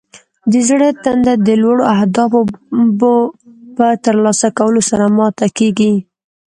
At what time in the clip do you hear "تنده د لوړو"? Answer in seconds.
1.03-1.83